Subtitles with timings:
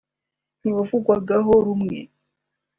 [0.59, 1.99] ntiwavugwagaho rumwe